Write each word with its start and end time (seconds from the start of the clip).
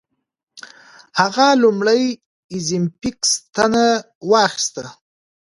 هغې 1.19 1.49
لومړۍ 1.63 2.03
اوزیمپیک 2.53 3.17
ستنه 3.33 3.85
واخیسته. 4.31 4.85